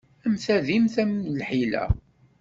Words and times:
Am 0.25 0.35
tadimt, 0.43 0.95
am 1.03 1.11
lḥila. 1.39 1.83